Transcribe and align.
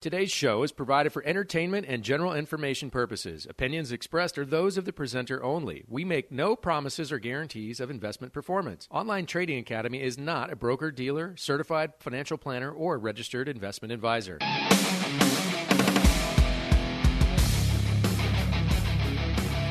Today's 0.00 0.30
show 0.30 0.62
is 0.62 0.72
provided 0.72 1.12
for 1.12 1.22
entertainment 1.26 1.84
and 1.86 2.02
general 2.02 2.32
information 2.32 2.88
purposes. 2.88 3.46
Opinions 3.46 3.92
expressed 3.92 4.38
are 4.38 4.46
those 4.46 4.78
of 4.78 4.86
the 4.86 4.94
presenter 4.94 5.44
only. 5.44 5.84
We 5.86 6.06
make 6.06 6.32
no 6.32 6.56
promises 6.56 7.12
or 7.12 7.18
guarantees 7.18 7.80
of 7.80 7.90
investment 7.90 8.32
performance. 8.32 8.88
Online 8.90 9.26
Trading 9.26 9.58
Academy 9.58 10.00
is 10.00 10.16
not 10.16 10.50
a 10.50 10.56
broker, 10.56 10.90
dealer, 10.90 11.34
certified 11.36 11.92
financial 11.98 12.38
planner, 12.38 12.72
or 12.72 12.98
registered 12.98 13.46
investment 13.46 13.92
advisor. 13.92 14.38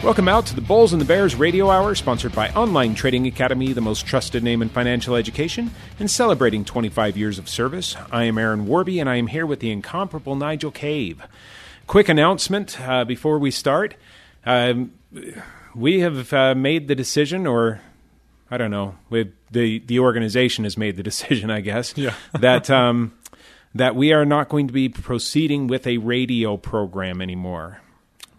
Welcome 0.02 0.29
out 0.29 0.45
to 0.45 0.55
the 0.55 0.61
Bulls 0.61 0.93
and 0.93 1.02
the 1.02 1.05
Bears 1.05 1.36
Radio 1.36 1.70
Hour, 1.70 1.93
sponsored 1.93 2.34
by 2.34 2.50
Online 2.52 2.95
Trading 2.95 3.27
Academy, 3.27 3.73
the 3.73 3.82
most 3.82 4.05
trusted 4.07 4.41
name 4.43 4.61
in 4.61 4.70
financial 4.70 5.14
education, 5.14 5.71
and 6.00 6.09
celebrating 6.09 6.64
25 6.64 7.18
years 7.18 7.38
of 7.38 7.50
service. 7.50 7.97
I 8.09 8.23
am 8.23 8.38
Aaron 8.38 8.65
Warby, 8.65 9.01
and 9.01 9.09
I 9.09 9.18
am 9.18 9.27
here 9.27 9.46
with 9.46 9.59
the 9.59 9.70
incomparable 9.71 10.38
Nigel 10.38 10.71
Cave. 10.71 11.21
Quick 11.86 12.07
announcement 12.07 12.79
uh, 12.79 13.04
before 13.04 13.39
we 13.39 13.51
start. 13.51 13.96
Um, 14.46 14.93
we 15.75 16.00
have 16.00 16.31
uh, 16.31 16.56
made 16.56 16.87
the 16.87 16.95
decision, 16.95 17.45
or 17.45 17.81
I 18.50 18.56
don't 18.57 18.71
know, 18.71 18.95
the 19.11 19.79
the 19.79 20.00
organization 20.00 20.64
has 20.64 20.78
made 20.78 20.95
the 20.95 21.04
decision, 21.11 21.51
I 21.51 21.59
guess, 21.59 21.93
Yeah. 21.97 22.14
that 22.39 22.70
um, 22.70 23.14
that 23.75 23.97
we 23.97 24.14
are 24.14 24.25
not 24.25 24.47
going 24.47 24.68
to 24.68 24.73
be 24.73 24.87
proceeding 24.87 25.68
with 25.68 25.86
a 25.86 25.97
radio 25.97 26.56
program 26.56 27.21
anymore 27.21 27.81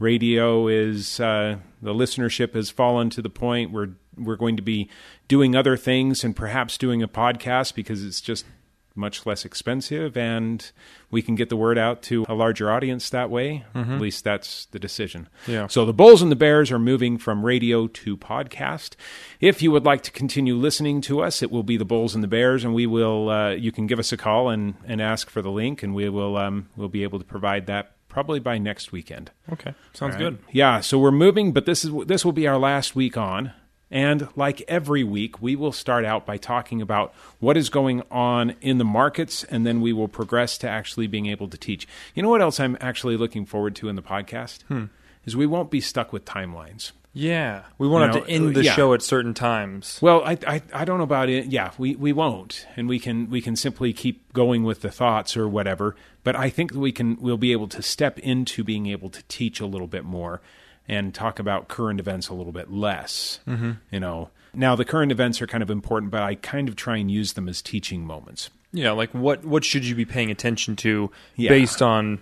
radio 0.00 0.66
is 0.66 1.20
uh, 1.20 1.58
the 1.80 1.94
listenership 1.94 2.54
has 2.54 2.70
fallen 2.70 3.10
to 3.10 3.22
the 3.22 3.30
point 3.30 3.70
where 3.70 3.90
we're 4.16 4.36
going 4.36 4.56
to 4.56 4.62
be 4.62 4.88
doing 5.28 5.54
other 5.54 5.76
things 5.76 6.24
and 6.24 6.34
perhaps 6.34 6.76
doing 6.76 7.02
a 7.02 7.08
podcast 7.08 7.74
because 7.74 8.04
it's 8.04 8.20
just 8.20 8.44
much 8.96 9.24
less 9.24 9.44
expensive 9.44 10.16
and 10.16 10.72
we 11.10 11.22
can 11.22 11.36
get 11.36 11.48
the 11.48 11.56
word 11.56 11.78
out 11.78 12.02
to 12.02 12.24
a 12.28 12.34
larger 12.34 12.70
audience 12.70 13.08
that 13.10 13.30
way. 13.30 13.64
At 13.94 14.00
least 14.00 14.24
that's 14.24 14.66
the 14.66 14.78
decision. 14.78 15.28
Yeah. 15.46 15.68
So 15.68 15.84
the 15.84 15.92
Bulls 15.92 16.22
and 16.22 16.30
the 16.30 16.36
Bears 16.36 16.72
are 16.72 16.78
moving 16.78 17.16
from 17.16 17.44
radio 17.44 17.86
to 17.86 18.16
podcast. 18.16 18.96
If 19.40 19.62
you 19.62 19.70
would 19.70 19.84
like 19.84 20.02
to 20.02 20.10
continue 20.10 20.56
listening 20.56 21.00
to 21.02 21.22
us, 21.22 21.40
it 21.42 21.50
will 21.50 21.62
be 21.62 21.76
the 21.76 21.84
Bulls 21.84 22.14
and 22.14 22.22
the 22.22 22.28
Bears, 22.28 22.64
and 22.64 22.74
we 22.74 22.86
will. 22.86 23.30
Uh, 23.30 23.50
you 23.50 23.70
can 23.70 23.86
give 23.86 23.98
us 23.98 24.12
a 24.12 24.16
call 24.16 24.50
and, 24.50 24.74
and 24.84 25.00
ask 25.00 25.30
for 25.30 25.40
the 25.40 25.50
link, 25.50 25.82
and 25.82 25.94
we 25.94 26.08
will 26.08 26.36
um, 26.36 26.68
we'll 26.76 26.88
be 26.88 27.04
able 27.04 27.18
to 27.20 27.24
provide 27.24 27.66
that 27.66 27.92
probably 28.10 28.40
by 28.40 28.58
next 28.58 28.92
weekend. 28.92 29.30
Okay, 29.50 29.72
sounds 29.94 30.14
right. 30.14 30.18
good. 30.18 30.38
Yeah, 30.52 30.80
so 30.80 30.98
we're 30.98 31.10
moving, 31.10 31.52
but 31.52 31.64
this 31.64 31.84
is 31.84 31.92
this 32.04 32.24
will 32.24 32.32
be 32.32 32.46
our 32.46 32.58
last 32.58 32.94
week 32.94 33.16
on. 33.16 33.52
And 33.92 34.28
like 34.36 34.62
every 34.68 35.02
week, 35.02 35.42
we 35.42 35.56
will 35.56 35.72
start 35.72 36.04
out 36.04 36.24
by 36.24 36.36
talking 36.36 36.80
about 36.80 37.12
what 37.40 37.56
is 37.56 37.70
going 37.70 38.02
on 38.10 38.54
in 38.60 38.78
the 38.78 38.84
markets, 38.84 39.42
and 39.44 39.66
then 39.66 39.80
we 39.80 39.92
will 39.92 40.06
progress 40.06 40.58
to 40.58 40.68
actually 40.68 41.08
being 41.08 41.26
able 41.26 41.48
to 41.48 41.56
teach. 41.56 41.88
You 42.14 42.22
know 42.22 42.28
what 42.28 42.42
else 42.42 42.60
I'm 42.60 42.76
actually 42.80 43.16
looking 43.16 43.46
forward 43.46 43.74
to 43.76 43.88
in 43.88 43.96
the 43.96 44.02
podcast? 44.02 44.62
Hmm. 44.64 44.84
Is 45.24 45.36
we 45.36 45.46
won't 45.46 45.70
be 45.70 45.80
stuck 45.80 46.12
with 46.12 46.24
timelines. 46.24 46.92
Yeah, 47.12 47.62
we 47.76 47.88
won't 47.88 48.02
You 48.02 48.06
have 48.06 48.14
know, 48.14 48.24
to 48.24 48.30
end 48.30 48.54
the 48.54 48.64
yeah. 48.64 48.72
show 48.74 48.94
at 48.94 49.02
certain 49.02 49.34
times. 49.34 49.98
Well, 50.00 50.22
I, 50.24 50.38
I 50.46 50.62
I 50.72 50.84
don't 50.84 50.98
know 50.98 51.04
about 51.04 51.28
it. 51.28 51.46
Yeah, 51.46 51.72
we, 51.76 51.96
we 51.96 52.12
won't, 52.12 52.66
and 52.76 52.88
we 52.88 53.00
can 53.00 53.28
we 53.28 53.40
can 53.40 53.56
simply 53.56 53.92
keep 53.92 54.32
going 54.32 54.62
with 54.62 54.82
the 54.82 54.90
thoughts 54.92 55.36
or 55.36 55.48
whatever. 55.48 55.96
But 56.22 56.36
I 56.36 56.50
think 56.50 56.72
that 56.72 56.78
we 56.78 56.92
can 56.92 57.16
we'll 57.20 57.36
be 57.36 57.50
able 57.52 57.66
to 57.68 57.82
step 57.82 58.18
into 58.20 58.62
being 58.62 58.86
able 58.86 59.10
to 59.10 59.22
teach 59.28 59.58
a 59.60 59.66
little 59.66 59.88
bit 59.88 60.04
more 60.04 60.40
and 60.86 61.12
talk 61.12 61.38
about 61.40 61.66
current 61.68 61.98
events 61.98 62.28
a 62.28 62.34
little 62.34 62.52
bit 62.52 62.70
less. 62.70 63.40
Mm-hmm. 63.46 63.72
You 63.90 64.00
know, 64.00 64.30
now 64.54 64.76
the 64.76 64.84
current 64.84 65.10
events 65.10 65.42
are 65.42 65.46
kind 65.48 65.62
of 65.64 65.70
important, 65.70 66.12
but 66.12 66.22
I 66.22 66.36
kind 66.36 66.68
of 66.68 66.76
try 66.76 66.96
and 66.98 67.10
use 67.10 67.32
them 67.32 67.48
as 67.48 67.60
teaching 67.60 68.04
moments. 68.06 68.50
Yeah, 68.72 68.92
like 68.92 69.10
what 69.12 69.44
what 69.44 69.64
should 69.64 69.84
you 69.84 69.96
be 69.96 70.04
paying 70.04 70.30
attention 70.30 70.76
to 70.76 71.10
Yeah. 71.34 71.48
based 71.48 71.82
on 71.82 72.20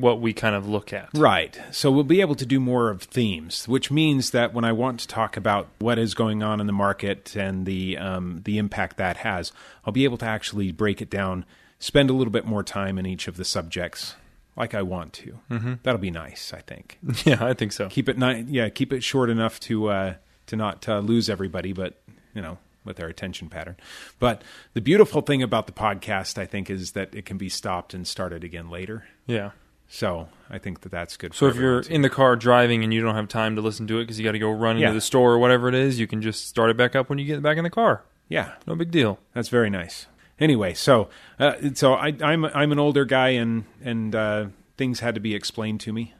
what 0.00 0.20
we 0.20 0.32
kind 0.32 0.54
of 0.54 0.68
look 0.68 0.92
at? 0.92 1.08
Right. 1.14 1.58
So 1.70 1.90
we'll 1.90 2.04
be 2.04 2.20
able 2.20 2.34
to 2.36 2.46
do 2.46 2.60
more 2.60 2.90
of 2.90 3.02
themes, 3.02 3.66
which 3.66 3.90
means 3.90 4.30
that 4.30 4.52
when 4.52 4.64
I 4.64 4.72
want 4.72 5.00
to 5.00 5.08
talk 5.08 5.36
about 5.36 5.68
what 5.78 5.98
is 5.98 6.14
going 6.14 6.42
on 6.42 6.60
in 6.60 6.66
the 6.66 6.72
market 6.72 7.34
and 7.36 7.64
the 7.66 7.96
um, 7.98 8.42
the 8.44 8.58
impact 8.58 8.96
that 8.98 9.18
has, 9.18 9.52
I'll 9.84 9.92
be 9.92 10.04
able 10.04 10.18
to 10.18 10.26
actually 10.26 10.72
break 10.72 11.00
it 11.00 11.10
down, 11.10 11.44
spend 11.78 12.10
a 12.10 12.12
little 12.12 12.32
bit 12.32 12.44
more 12.44 12.62
time 12.62 12.98
in 12.98 13.06
each 13.06 13.26
of 13.28 13.36
the 13.36 13.44
subjects, 13.44 14.14
like 14.56 14.74
I 14.74 14.82
want 14.82 15.12
to. 15.14 15.38
Mm-hmm. 15.50 15.74
That'll 15.82 16.00
be 16.00 16.10
nice, 16.10 16.52
I 16.52 16.60
think. 16.60 16.98
Yeah, 17.24 17.44
I 17.44 17.54
think 17.54 17.72
so. 17.72 17.88
keep 17.88 18.08
it 18.08 18.18
ni- 18.18 18.44
yeah, 18.48 18.68
keep 18.68 18.92
it 18.92 19.02
short 19.02 19.30
enough 19.30 19.58
to 19.60 19.88
uh, 19.88 20.14
to 20.46 20.56
not 20.56 20.88
uh, 20.88 20.98
lose 21.00 21.30
everybody, 21.30 21.72
but 21.72 22.00
you 22.34 22.42
know. 22.42 22.58
With 22.84 22.98
their 22.98 23.08
attention 23.08 23.48
pattern. 23.48 23.74
But 24.20 24.42
the 24.74 24.80
beautiful 24.80 25.20
thing 25.20 25.42
about 25.42 25.66
the 25.66 25.72
podcast, 25.72 26.38
I 26.38 26.46
think, 26.46 26.70
is 26.70 26.92
that 26.92 27.12
it 27.16 27.24
can 27.26 27.36
be 27.36 27.48
stopped 27.48 27.94
and 27.94 28.06
started 28.06 28.44
again 28.44 28.70
later. 28.70 29.08
Yeah. 29.26 29.50
So 29.88 30.28
I 30.50 30.58
think 30.58 30.80
that 30.80 30.90
that's 30.92 31.16
good. 31.16 31.34
So 31.34 31.46
if 31.46 31.56
you're 31.56 31.80
in 31.80 32.02
the 32.02 32.10
car 32.10 32.36
driving 32.36 32.82
and 32.84 32.92
you 32.92 33.00
don't 33.00 33.14
have 33.14 33.28
time 33.28 33.56
to 33.56 33.62
listen 33.62 33.86
to 33.88 33.98
it 33.98 34.02
because 34.04 34.18
you 34.18 34.24
got 34.24 34.32
to 34.32 34.38
go 34.38 34.50
run 34.50 34.78
Yeah. 34.78 34.88
into 34.88 34.94
the 34.94 35.00
store 35.00 35.32
or 35.32 35.38
whatever 35.38 35.68
it 35.68 35.74
is, 35.74 35.98
you 36.00 36.06
can 36.06 36.20
just 36.22 36.48
start 36.48 36.70
it 36.70 36.76
back 36.76 36.96
up 36.96 37.08
when 37.08 37.18
you 37.18 37.24
get 37.24 37.42
back 37.42 37.56
in 37.56 37.64
the 37.64 37.70
car. 37.70 38.02
yeah, 38.28 38.52
No 38.66 38.74
big 38.74 38.90
deal. 38.90 39.18
That's 39.32 39.48
very 39.48 39.70
nice. 39.70 40.06
Anyway, 40.38 40.74
so 40.74 41.08
uh, 41.38 41.54
so 41.74 41.94
I, 41.94 42.14
I'm 42.20 42.44
I'm 42.44 42.70
an 42.72 42.78
older 42.78 43.04
guy 43.06 43.30
and 43.30 43.64
and 43.82 44.14
uh, 44.14 44.46
things 44.76 45.00
had 45.00 45.14
to 45.14 45.20
be 45.20 45.34
explained 45.34 45.80
to 45.80 45.92
me, 45.94 46.12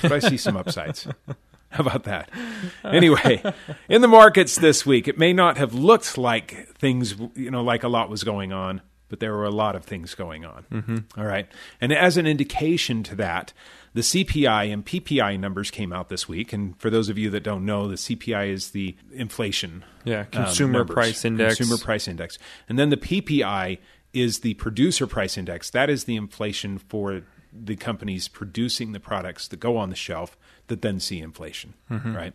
but 0.00 0.10
I 0.12 0.20
see 0.20 0.38
some 0.38 0.56
upsides. 0.62 1.06
How 1.70 1.80
about 1.84 2.04
that? 2.04 2.30
Anyway, 2.82 3.42
in 3.90 4.00
the 4.00 4.08
markets 4.08 4.56
this 4.56 4.86
week, 4.86 5.06
it 5.06 5.18
may 5.18 5.34
not 5.34 5.58
have 5.58 5.74
looked 5.74 6.16
like 6.16 6.68
things 6.78 7.14
you 7.34 7.50
know 7.50 7.62
like 7.62 7.82
a 7.82 7.88
lot 7.88 8.08
was 8.08 8.24
going 8.24 8.54
on, 8.54 8.80
but 9.08 9.20
there 9.20 9.32
were 9.32 9.44
a 9.44 9.50
lot 9.50 9.74
of 9.76 9.84
things 9.84 10.14
going 10.14 10.44
on. 10.44 10.64
Mm-hmm. 10.72 11.20
right, 11.20 11.46
and 11.80 11.92
as 11.92 12.16
an 12.16 12.26
indication 12.26 13.02
to 13.04 13.14
that. 13.16 13.52
The 13.94 14.02
CPI 14.02 14.72
and 14.72 14.84
PPI 14.84 15.40
numbers 15.40 15.70
came 15.72 15.92
out 15.94 16.08
this 16.10 16.28
week, 16.28 16.52
and 16.52 16.78
for 16.78 16.88
those 16.90 17.08
of 17.08 17.16
you 17.18 17.30
that 17.30 17.42
don't 17.42 17.64
know, 17.64 17.88
the 17.88 17.94
CPI 17.96 18.50
is 18.52 18.70
the 18.72 18.94
inflation 19.12 19.82
Yeah, 20.04 20.20
um, 20.20 20.26
consumer 20.30 20.80
numbers. 20.80 20.94
price 20.94 21.24
index. 21.24 21.56
Consumer 21.56 21.78
price 21.82 22.06
index. 22.06 22.38
And 22.68 22.78
then 22.78 22.90
the 22.90 22.98
PPI 22.98 23.78
is 24.12 24.40
the 24.40 24.54
producer 24.54 25.06
price 25.06 25.36
index. 25.38 25.70
That 25.70 25.88
is 25.90 26.04
the 26.04 26.16
inflation 26.16 26.78
for 26.78 27.22
the 27.52 27.76
companies 27.76 28.28
producing 28.28 28.92
the 28.92 29.00
products 29.00 29.48
that 29.48 29.58
go 29.58 29.76
on 29.78 29.88
the 29.88 29.96
shelf 29.96 30.36
that 30.68 30.82
then 30.82 31.00
see 31.00 31.18
inflation, 31.18 31.72
Mm-hmm. 31.90 32.14
right? 32.14 32.34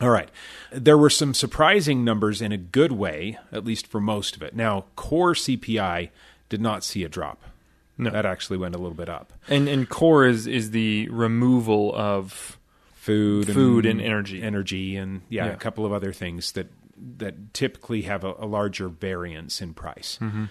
All 0.00 0.10
right. 0.10 0.28
There 0.72 0.98
were 0.98 1.10
some 1.10 1.32
surprising 1.32 2.04
numbers 2.04 2.42
in 2.42 2.52
a 2.52 2.58
good 2.58 2.92
way, 2.92 3.38
at 3.50 3.64
least 3.64 3.86
for 3.86 4.00
most 4.00 4.36
of 4.36 4.42
it. 4.42 4.54
Now, 4.54 4.84
core 4.94 5.32
CPI 5.34 6.10
did 6.48 6.60
not 6.60 6.84
see 6.84 7.02
a 7.04 7.08
drop. 7.08 7.42
No. 7.98 8.10
That 8.10 8.26
actually 8.26 8.58
went 8.58 8.74
a 8.74 8.78
little 8.78 8.96
bit 8.96 9.08
up. 9.08 9.32
And 9.48 9.68
and 9.68 9.88
core 9.88 10.26
is 10.26 10.46
is 10.46 10.70
the 10.72 11.08
removal 11.08 11.94
of 11.94 12.58
Food, 12.96 13.46
Food 13.46 13.86
and 13.86 14.00
energy. 14.00 14.42
energy, 14.42 14.96
and 14.96 15.22
yeah, 15.30 15.46
Yeah. 15.46 15.52
a 15.52 15.56
couple 15.56 15.86
of 15.86 15.92
other 15.92 16.12
things 16.12 16.52
that 16.52 16.66
that 17.18 17.54
typically 17.54 18.02
have 18.02 18.22
a, 18.24 18.34
a 18.38 18.46
larger 18.46 18.88
variance 18.88 19.62
in 19.62 19.72
price. 19.72 20.18
Mm-hmm. 20.20 20.44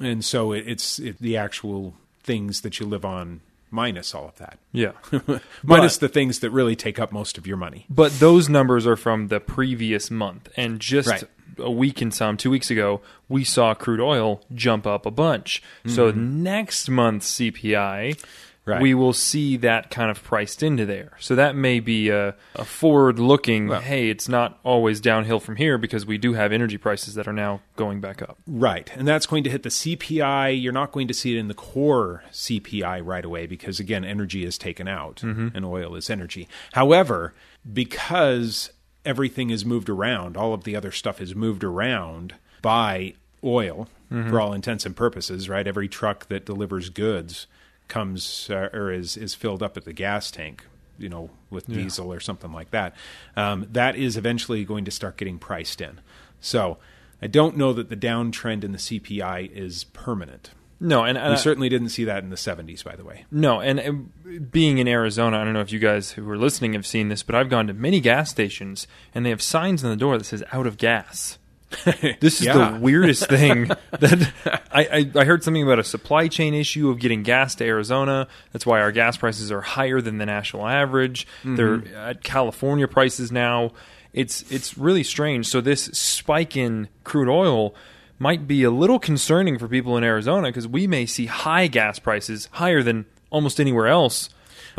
And 0.00 0.24
so 0.24 0.52
it, 0.52 0.64
it's 0.66 0.98
it, 0.98 1.18
the 1.18 1.36
actual 1.36 1.94
things 2.22 2.60
that 2.62 2.80
you 2.80 2.86
live 2.86 3.04
on 3.04 3.40
minus 3.70 4.14
all 4.14 4.28
of 4.28 4.36
that, 4.36 4.58
yeah. 4.72 4.92
minus 5.62 5.98
the 5.98 6.08
things 6.08 6.40
that 6.40 6.50
really 6.50 6.76
take 6.76 6.98
up 6.98 7.12
most 7.12 7.38
of 7.38 7.46
your 7.46 7.56
money. 7.56 7.86
But 7.90 8.12
those 8.20 8.48
numbers 8.48 8.86
are 8.86 8.96
from 8.96 9.28
the 9.28 9.40
previous 9.40 10.10
month. 10.10 10.48
And 10.56 10.80
just 10.80 11.08
Right. 11.08 11.24
a 11.58 11.70
week 11.70 12.00
and 12.00 12.12
some, 12.14 12.36
two 12.36 12.50
weeks 12.50 12.70
ago, 12.70 13.00
we 13.28 13.44
saw 13.44 13.74
crude 13.74 14.00
oil 14.00 14.40
jump 14.54 14.86
up 14.86 15.04
a 15.06 15.10
bunch. 15.10 15.62
So 15.86 16.10
next 16.10 16.88
month's 16.88 17.30
CPI, 17.38 18.16
Mm-hmm. 18.16 18.28
Right. 18.68 18.82
we 18.82 18.92
will 18.92 19.14
see 19.14 19.56
that 19.58 19.90
kind 19.90 20.10
of 20.10 20.22
priced 20.22 20.62
into 20.62 20.84
there. 20.84 21.12
So 21.20 21.34
that 21.34 21.56
may 21.56 21.80
be 21.80 22.10
a, 22.10 22.34
a 22.54 22.64
forward 22.64 23.18
looking, 23.18 23.68
Well- 23.68 23.80
hey, 23.80 24.10
it's 24.10 24.28
not 24.28 24.58
always 24.62 25.00
downhill 25.00 25.40
from 25.40 25.56
here 25.56 25.78
because 25.78 26.04
we 26.04 26.18
do 26.18 26.34
have 26.34 26.52
energy 26.52 26.76
prices 26.76 27.14
that 27.14 27.26
are 27.26 27.32
now 27.32 27.62
going 27.76 28.00
back 28.00 28.20
up. 28.20 28.38
Right. 28.46 28.90
And 28.94 29.08
that's 29.08 29.26
going 29.26 29.44
to 29.44 29.50
hit 29.50 29.62
the 29.62 29.70
CPI. 29.70 30.62
You're 30.62 30.72
not 30.72 30.92
going 30.92 31.08
to 31.08 31.14
see 31.14 31.34
it 31.34 31.38
in 31.38 31.48
the 31.48 31.54
core 31.54 32.22
CPI 32.30 33.00
right 33.04 33.24
away 33.24 33.46
because, 33.46 33.80
again, 33.80 34.04
energy 34.04 34.44
is 34.44 34.58
taken 34.58 34.86
out 34.86 35.16
mm-hmm. 35.16 35.48
and 35.54 35.64
oil 35.64 35.94
is 35.94 36.10
energy. 36.10 36.46
However, 36.72 37.34
because 37.72 38.70
everything 39.04 39.50
is 39.50 39.64
moved 39.64 39.88
around, 39.88 40.36
all 40.36 40.52
of 40.52 40.64
the 40.64 40.76
other 40.76 40.92
stuff 40.92 41.20
is 41.20 41.34
moved 41.34 41.64
around 41.64 42.34
by 42.60 43.14
oil 43.42 43.88
mm-hmm. 44.12 44.28
for 44.28 44.40
all 44.40 44.52
intents 44.52 44.84
and 44.84 44.96
purposes, 44.96 45.48
right? 45.48 45.66
Every 45.66 45.88
truck 45.88 46.28
that 46.28 46.44
delivers 46.44 46.90
goods 46.90 47.46
comes 47.88 48.48
uh, 48.50 48.68
or 48.72 48.92
is, 48.92 49.16
is 49.16 49.34
filled 49.34 49.62
up 49.62 49.76
at 49.76 49.84
the 49.84 49.92
gas 49.92 50.30
tank. 50.30 50.64
You 51.00 51.08
know, 51.08 51.30
with 51.48 51.68
diesel 51.68 52.12
or 52.12 52.18
something 52.18 52.52
like 52.52 52.72
that, 52.72 52.92
um, 53.36 53.68
that 53.70 53.94
is 53.94 54.16
eventually 54.16 54.64
going 54.64 54.84
to 54.84 54.90
start 54.90 55.16
getting 55.16 55.38
priced 55.38 55.80
in. 55.80 56.00
So, 56.40 56.78
I 57.22 57.28
don't 57.28 57.56
know 57.56 57.72
that 57.72 57.88
the 57.88 57.96
downtrend 57.96 58.64
in 58.64 58.72
the 58.72 58.78
CPI 58.78 59.48
is 59.52 59.84
permanent. 59.84 60.50
No, 60.80 61.04
and, 61.04 61.16
and 61.16 61.28
We 61.28 61.34
I- 61.34 61.36
certainly 61.36 61.68
didn't 61.68 61.90
see 61.90 62.02
that 62.02 62.24
in 62.24 62.30
the 62.30 62.36
70s, 62.36 62.82
by 62.84 62.96
the 62.96 63.04
way. 63.04 63.26
No, 63.30 63.60
and, 63.60 63.78
and 63.78 64.50
being 64.50 64.78
in 64.78 64.88
Arizona, 64.88 65.38
I 65.38 65.44
don't 65.44 65.52
know 65.52 65.60
if 65.60 65.70
you 65.70 65.78
guys 65.78 66.10
who 66.12 66.28
are 66.30 66.36
listening 66.38 66.72
have 66.72 66.86
seen 66.86 67.10
this, 67.10 67.22
but 67.22 67.36
I've 67.36 67.48
gone 67.48 67.68
to 67.68 67.72
many 67.74 68.00
gas 68.00 68.30
stations 68.30 68.88
and 69.14 69.24
they 69.24 69.30
have 69.30 69.40
signs 69.42 69.84
on 69.84 69.90
the 69.90 69.96
door 69.96 70.18
that 70.18 70.24
says 70.24 70.42
"out 70.50 70.66
of 70.66 70.78
gas." 70.78 71.38
This 72.20 72.40
is 72.40 72.46
Yeah. 72.46 72.70
the 72.72 72.78
weirdest 72.80 73.28
thing 73.28 73.64
that 73.90 74.32
I, 74.72 74.84
I, 75.14 75.20
I 75.20 75.24
heard 75.24 75.44
something 75.44 75.62
about 75.62 75.78
a 75.78 75.84
supply 75.84 76.28
chain 76.28 76.54
issue 76.54 76.88
of 76.88 76.98
getting 76.98 77.22
gas 77.22 77.54
to 77.56 77.64
Arizona. 77.64 78.26
That's 78.52 78.64
why 78.66 78.80
our 78.80 78.92
gas 78.92 79.16
prices 79.16 79.52
are 79.52 79.60
higher 79.60 80.00
than 80.00 80.18
the 80.18 80.26
national 80.26 80.66
average. 80.66 81.26
Mm-hmm. 81.40 81.56
They're 81.56 81.96
at 81.96 82.22
California 82.24 82.88
prices 82.88 83.30
now. 83.30 83.72
It's 84.14 84.50
it's 84.50 84.78
really 84.78 85.02
strange. 85.04 85.46
So 85.46 85.60
this 85.60 85.84
spike 85.84 86.56
in 86.56 86.88
crude 87.04 87.28
oil 87.28 87.74
might 88.18 88.48
be 88.48 88.64
a 88.64 88.70
little 88.70 88.98
concerning 88.98 89.58
for 89.58 89.68
people 89.68 89.96
in 89.96 90.02
Arizona 90.04 90.48
because 90.48 90.66
we 90.66 90.86
may 90.86 91.04
see 91.06 91.26
high 91.26 91.66
gas 91.66 91.98
prices 91.98 92.48
higher 92.52 92.82
than 92.82 93.04
almost 93.30 93.60
anywhere 93.60 93.86
else 93.86 94.30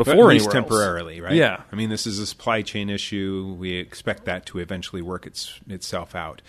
before 0.04 0.30
at 0.30 0.34
least 0.34 0.46
else. 0.46 0.54
temporarily, 0.54 1.20
right? 1.20 1.34
Yeah. 1.34 1.62
I 1.70 1.76
mean, 1.76 1.90
this 1.90 2.06
is 2.06 2.18
a 2.18 2.26
supply 2.26 2.62
chain 2.62 2.88
issue. 2.90 3.56
We 3.58 3.74
expect 3.74 4.24
that 4.24 4.46
to 4.46 4.58
eventually 4.58 5.02
work 5.02 5.26
its, 5.26 5.60
itself 5.68 6.14
out. 6.14 6.42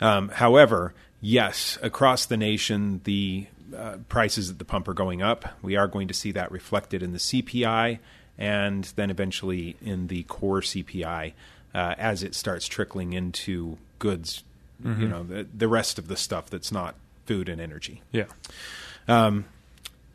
Um, 0.00 0.28
however, 0.30 0.94
yes, 1.20 1.78
across 1.82 2.26
the 2.26 2.36
nation, 2.36 3.00
the 3.04 3.46
uh, 3.76 3.96
prices 4.08 4.50
at 4.50 4.58
the 4.58 4.64
pump 4.64 4.88
are 4.88 4.94
going 4.94 5.22
up. 5.22 5.44
We 5.62 5.76
are 5.76 5.88
going 5.88 6.08
to 6.08 6.14
see 6.14 6.32
that 6.32 6.50
reflected 6.50 7.02
in 7.02 7.12
the 7.12 7.18
CPI 7.18 7.98
and 8.38 8.84
then 8.96 9.10
eventually 9.10 9.76
in 9.80 10.08
the 10.08 10.22
core 10.24 10.60
CPI 10.60 11.32
uh, 11.74 11.94
as 11.98 12.22
it 12.22 12.34
starts 12.34 12.66
trickling 12.66 13.12
into 13.12 13.78
goods, 13.98 14.44
you 14.84 15.08
know, 15.08 15.22
the, 15.22 15.46
the 15.54 15.68
rest 15.68 15.98
of 15.98 16.08
the 16.08 16.16
stuff 16.16 16.50
that's 16.50 16.70
not 16.70 16.94
food 17.24 17.48
and 17.48 17.60
energy. 17.60 18.02
Yeah. 18.12 18.26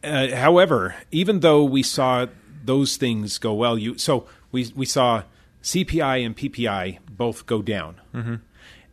Uh, 0.04 0.36
however, 0.36 0.96
even 1.12 1.42
though 1.42 1.64
we 1.64 1.84
saw 1.84 2.28
those 2.64 2.98
things 2.98 3.38
go 3.38 3.54
well, 3.54 3.78
you 3.78 3.98
so 3.98 4.28
we 4.52 4.72
we 4.76 4.86
saw 4.86 5.24
CPI 5.64 6.26
and 6.26 6.36
PPI 6.36 7.00
both 7.10 7.46
go 7.46 7.62
down, 7.62 8.02
mm-hmm. 8.14 8.36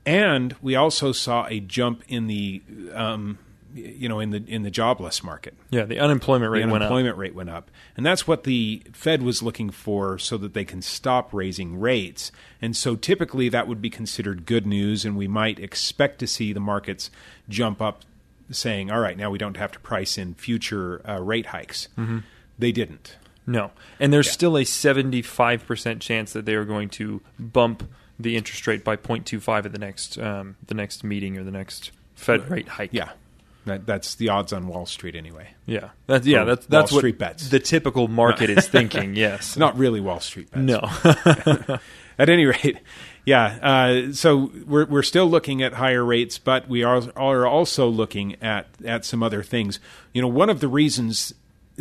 and 0.05 0.57
we 0.61 0.77
also 0.77 1.13
saw 1.13 1.47
a 1.47 1.61
jump 1.61 2.03
in 2.09 2.27
the 2.27 2.63
um, 2.95 3.39
you 3.75 4.09
know 4.09 4.21
in 4.21 4.31
the 4.31 4.43
in 4.47 4.63
the 4.63 4.71
jobless 4.71 5.23
market. 5.23 5.55
Yeah. 5.71 5.85
The 5.85 5.99
unemployment 5.99 6.51
rate 6.51 6.63
the 6.63 6.69
went 6.69 6.83
up. 6.83 6.91
unemployment 6.91 7.19
rate 7.19 7.35
went 7.35 7.51
up, 7.51 7.71
and 7.97 8.05
that's 8.05 8.27
what 8.27 8.45
the 8.45 8.83
Fed 8.93 9.23
was 9.23 9.43
looking 9.43 9.71
for, 9.71 10.19
so 10.19 10.37
that 10.39 10.55
they 10.55 10.65
can 10.65 10.83
stop 10.83 11.33
raising 11.33 11.79
rates. 11.79 12.33
And 12.61 12.77
so, 12.77 12.97
typically, 12.97 13.49
that 13.49 13.69
would 13.69 13.81
be 13.81 13.91
considered 13.91 14.47
good 14.47 14.67
news, 14.67 15.05
and 15.05 15.17
we 15.17 15.29
might 15.29 15.59
expect 15.59 16.19
to 16.21 16.27
see 16.27 16.53
the 16.53 16.61
markets 16.61 17.11
jump 17.49 17.81
up, 17.81 18.03
saying, 18.51 18.91
"All 18.91 19.01
right, 19.01 19.17
now 19.17 19.31
we 19.31 19.39
don't 19.39 19.57
have 19.57 19.73
to 19.73 19.81
price 19.81 20.19
in 20.19 20.35
future 20.35 21.03
uh, 21.09 21.21
rate 21.21 21.47
hikes." 21.47 21.89
Mm-hmm. 21.97 22.19
They 22.59 22.73
didn't. 22.73 23.17
No, 23.49 23.71
and 23.99 24.13
there's 24.13 24.27
Yeah. 24.27 24.33
still 24.33 24.57
a 24.59 24.65
75% 24.65 26.01
chance 26.01 26.33
that 26.35 26.45
they 26.45 26.55
are 26.55 26.65
going 26.65 26.89
to 26.91 27.21
bump 27.39 27.83
the 28.21 28.37
interest 28.37 28.67
rate 28.67 28.85
by 28.85 28.97
0.25 28.97 29.65
at 29.65 29.73
the 29.73 29.79
next 29.79 30.19
um, 30.19 30.57
the 30.67 30.75
next 30.75 31.03
meeting 31.05 31.39
or 31.39 31.45
the 31.45 31.51
next 31.51 31.91
Fed 32.15 32.51
rate 32.51 32.69
hike. 32.69 32.91
Yeah, 32.93 33.11
that, 33.65 33.87
that's 33.87 34.17
the 34.17 34.29
odds 34.29 34.53
on 34.53 34.67
Wall 34.67 34.87
Street 34.87 35.15
anyway. 35.15 35.49
yeah, 35.67 35.91
that's 36.07 36.27
yeah, 36.27 36.45
that's 36.45 36.67
that's 36.67 36.91
Wall 36.93 36.97
what 36.99 37.01
Street 37.03 37.19
bets. 37.19 37.49
the 37.49 37.61
typical 37.61 38.07
market 38.09 38.51
is 38.51 38.67
thinking. 38.69 39.15
Yes, 39.17 39.57
not 39.57 39.79
really 39.79 40.01
Wall 40.01 40.21
Street 40.21 40.51
bets. 40.51 40.63
no, 40.63 40.81
At 42.19 42.29
any 42.29 42.47
rate, 42.47 42.79
yeah. 43.25 43.59
Uh, 43.63 44.13
so 44.13 44.51
we're 44.67 44.87
we're 44.87 45.05
still 45.05 45.27
looking 45.31 45.63
at 45.63 45.75
higher 45.75 46.05
rates, 46.05 46.37
but 46.39 46.69
we 46.69 46.83
are 46.83 47.03
are 47.17 47.47
also 47.47 47.87
looking 47.89 48.35
at 48.43 48.67
at 48.85 49.05
some 49.05 49.23
other 49.23 49.45
things. 49.45 49.79
You 50.13 50.23
know, 50.23 50.29
one 50.29 50.51
of 50.51 50.59
the 50.59 50.67
reasons 50.67 51.33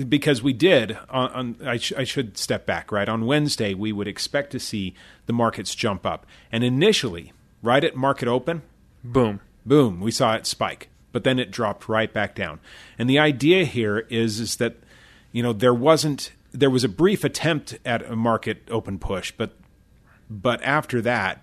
because 0.07 0.44
we 0.44 0.53
did 0.53 0.97
on, 1.09 1.29
on 1.31 1.67
I, 1.67 1.77
sh- 1.77 1.94
I 1.97 2.03
should 2.03 2.38
step 2.38 2.65
back 2.65 2.91
right 2.91 3.09
on 3.09 3.25
Wednesday 3.25 3.73
we 3.73 3.91
would 3.91 4.07
expect 4.07 4.51
to 4.51 4.59
see 4.59 4.94
the 5.25 5.33
markets 5.33 5.75
jump 5.75 6.05
up, 6.05 6.25
and 6.51 6.63
initially, 6.63 7.33
right 7.61 7.83
at 7.83 7.95
market 7.95 8.27
open, 8.27 8.61
boom. 9.03 9.41
boom, 9.65 9.99
we 9.99 10.11
saw 10.11 10.33
it 10.33 10.45
spike, 10.45 10.89
but 11.11 11.23
then 11.23 11.39
it 11.39 11.51
dropped 11.51 11.89
right 11.89 12.13
back 12.13 12.35
down. 12.35 12.59
And 12.97 13.09
the 13.09 13.19
idea 13.19 13.65
here 13.65 13.99
is 14.09 14.39
is 14.39 14.57
that 14.57 14.75
you 15.31 15.41
know 15.41 15.53
there 15.53 15.73
wasn't 15.73 16.31
there 16.51 16.69
was 16.69 16.83
a 16.83 16.89
brief 16.89 17.23
attempt 17.23 17.77
at 17.85 18.09
a 18.09 18.15
market 18.15 18.67
open 18.69 19.00
push, 19.00 19.31
but 19.31 19.51
but 20.29 20.61
after 20.63 21.01
that, 21.01 21.41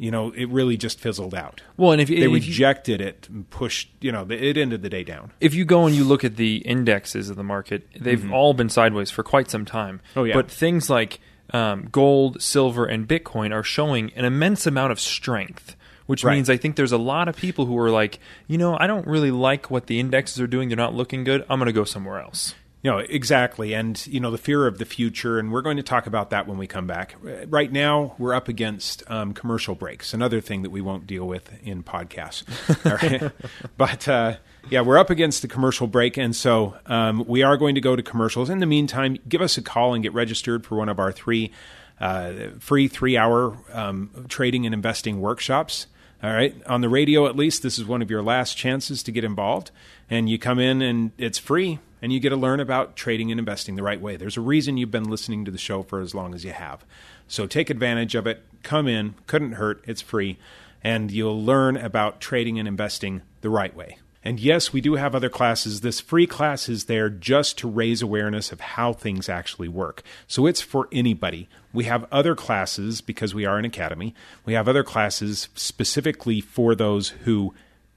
you 0.00 0.10
know, 0.10 0.30
it 0.30 0.48
really 0.48 0.78
just 0.78 0.98
fizzled 0.98 1.34
out. 1.34 1.60
Well, 1.76 1.92
and 1.92 2.00
if, 2.00 2.08
They 2.08 2.14
if 2.14 2.22
you, 2.22 2.30
rejected 2.30 3.02
it 3.02 3.28
and 3.28 3.48
pushed, 3.50 3.90
you 4.00 4.10
know, 4.10 4.26
it 4.30 4.56
ended 4.56 4.80
the 4.82 4.88
day 4.88 5.04
down. 5.04 5.32
if 5.40 5.54
you 5.54 5.66
go 5.66 5.84
and 5.86 5.94
you 5.94 6.04
look 6.04 6.24
at 6.24 6.36
the 6.36 6.56
indexes 6.58 7.28
of 7.28 7.36
the 7.36 7.44
market, 7.44 7.86
they've 8.00 8.32
all 8.32 8.54
been 8.54 8.70
sideways 8.70 9.10
for 9.10 9.22
quite 9.22 9.50
some 9.50 9.66
time. 9.66 9.98
Mm-hmm. 10.10 10.18
Oh, 10.18 10.24
yeah. 10.24 10.34
But 10.34 10.50
things 10.50 10.88
like 10.88 11.20
um, 11.52 11.88
gold, 11.92 12.40
silver, 12.40 12.86
and 12.86 13.06
Bitcoin 13.06 13.52
are 13.52 13.62
showing 13.62 14.10
an 14.16 14.24
immense 14.24 14.66
amount 14.66 14.90
of 14.92 14.98
strength. 14.98 15.76
Which 16.06 16.24
Right. 16.24 16.34
means 16.34 16.50
I 16.50 16.56
think 16.56 16.74
there's 16.74 16.90
a 16.90 16.98
lot 16.98 17.28
of 17.28 17.36
people 17.36 17.66
who 17.66 17.78
are 17.78 17.90
like, 17.90 18.18
you 18.48 18.58
know, 18.58 18.76
I 18.80 18.88
don't 18.88 19.06
really 19.06 19.30
like 19.30 19.70
what 19.70 19.86
the 19.86 20.00
indexes 20.00 20.40
are 20.40 20.48
doing. 20.48 20.68
They're 20.68 20.76
not 20.76 20.92
looking 20.94 21.22
good. 21.22 21.44
I'm 21.48 21.60
going 21.60 21.66
to 21.66 21.72
go 21.72 21.84
somewhere 21.84 22.18
else. 22.20 22.54
You 22.82 22.90
know, 22.90 22.98
exactly. 22.98 23.74
And, 23.74 24.06
you 24.06 24.20
know, 24.20 24.30
the 24.30 24.38
fear 24.38 24.66
of 24.66 24.78
the 24.78 24.86
future, 24.86 25.38
and 25.38 25.52
we're 25.52 25.60
going 25.60 25.76
to 25.76 25.82
talk 25.82 26.06
about 26.06 26.30
that 26.30 26.46
when 26.46 26.56
we 26.56 26.66
come 26.66 26.86
back. 26.86 27.14
Right 27.46 27.70
now, 27.70 28.14
we're 28.16 28.32
up 28.32 28.48
against 28.48 29.02
um, 29.10 29.34
commercial 29.34 29.74
breaks, 29.74 30.14
another 30.14 30.40
thing 30.40 30.62
that 30.62 30.70
we 30.70 30.80
won't 30.80 31.06
deal 31.06 31.28
with 31.28 31.52
in 31.62 31.82
podcasts. 31.82 32.44
All 32.86 32.96
right? 32.96 33.32
But, 33.76 34.08
uh, 34.08 34.36
yeah, 34.70 34.80
we're 34.82 34.98
up 34.98 35.10
against 35.10 35.42
the 35.42 35.48
commercial 35.48 35.86
break, 35.86 36.16
and 36.16 36.34
so 36.34 36.76
um, 36.86 37.24
we 37.26 37.42
are 37.42 37.56
going 37.56 37.74
to 37.74 37.80
go 37.80 37.96
to 37.96 38.02
commercials. 38.02 38.50
In 38.50 38.58
the 38.60 38.66
meantime, 38.66 39.18
give 39.28 39.40
us 39.40 39.56
a 39.56 39.62
call 39.62 39.94
and 39.94 40.02
get 40.02 40.12
registered 40.12 40.66
for 40.66 40.76
one 40.76 40.88
of 40.88 40.98
our 40.98 41.12
three 41.12 41.52
uh, 42.00 42.32
free 42.58 42.88
three 42.88 43.16
hour 43.16 43.56
um, 43.72 44.26
trading 44.28 44.66
and 44.66 44.74
investing 44.74 45.20
workshops. 45.20 45.86
All 46.22 46.32
right. 46.32 46.54
On 46.66 46.82
the 46.82 46.88
radio, 46.88 47.26
at 47.26 47.36
least, 47.36 47.62
this 47.62 47.78
is 47.78 47.86
one 47.86 48.02
of 48.02 48.10
your 48.10 48.22
last 48.22 48.56
chances 48.56 49.02
to 49.04 49.12
get 49.12 49.24
involved. 49.24 49.70
And 50.10 50.28
you 50.28 50.38
come 50.38 50.58
in 50.58 50.82
and 50.82 51.12
it's 51.16 51.38
free 51.38 51.78
and 52.02 52.12
you 52.12 52.20
get 52.20 52.30
to 52.30 52.36
learn 52.36 52.60
about 52.60 52.96
trading 52.96 53.30
and 53.30 53.38
investing 53.38 53.76
the 53.76 53.82
right 53.82 54.00
way. 54.00 54.16
There's 54.16 54.36
a 54.36 54.42
reason 54.42 54.76
you've 54.76 54.90
been 54.90 55.10
listening 55.10 55.44
to 55.44 55.50
the 55.50 55.58
show 55.58 55.82
for 55.82 56.00
as 56.00 56.14
long 56.14 56.34
as 56.34 56.44
you 56.44 56.52
have. 56.52 56.84
So 57.28 57.46
take 57.46 57.70
advantage 57.70 58.14
of 58.14 58.26
it. 58.26 58.42
Come 58.62 58.88
in. 58.88 59.14
Couldn't 59.26 59.52
hurt. 59.52 59.82
It's 59.86 60.02
free. 60.02 60.38
And 60.82 61.10
you'll 61.10 61.44
learn 61.44 61.76
about 61.76 62.20
trading 62.20 62.58
and 62.58 62.66
investing 62.66 63.22
the 63.40 63.50
right 63.50 63.74
way. 63.74 63.98
And 64.22 64.38
yes, 64.38 64.72
we 64.72 64.82
do 64.82 64.96
have 64.96 65.14
other 65.14 65.30
classes. 65.30 65.80
This 65.80 66.00
free 66.00 66.26
class 66.26 66.68
is 66.68 66.84
there 66.84 67.08
just 67.08 67.56
to 67.58 67.70
raise 67.70 68.02
awareness 68.02 68.52
of 68.52 68.60
how 68.60 68.92
things 68.92 69.30
actually 69.30 69.68
work. 69.68 70.02
So 70.26 70.46
it's 70.46 70.60
for 70.60 70.88
anybody. 70.92 71.48
We 71.72 71.84
have 71.84 72.06
other 72.12 72.34
classes 72.34 73.00
because 73.00 73.34
we 73.34 73.46
are 73.46 73.56
an 73.56 73.64
academy. 73.64 74.14
We 74.44 74.52
have 74.52 74.68
other 74.68 74.84
classes 74.84 75.48
specifically 75.54 76.42
for 76.42 76.74
those 76.74 77.10
who 77.24 77.54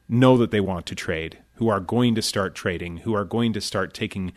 know 0.08 0.38
that 0.38 0.52
they 0.52 0.62
want 0.62 0.86
to 0.86 0.96
trade, 0.96 1.40
who 1.63 1.69
are 1.69 1.80
going 1.80 2.13
to 2.13 2.21
start 2.21 2.54
trading, 2.56 2.98
who 2.98 3.15
are 3.15 3.24
going 3.24 3.54
to 3.54 3.62
start 3.62 3.94
taking 3.94 4.33